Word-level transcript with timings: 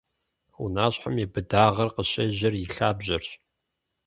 Унащхьэм 0.61 1.15
и 1.23 1.25
быдагъыр 1.33 1.89
къыщежьэр 1.95 2.53
и 2.63 2.65
лъабжьэрщ. 2.73 3.29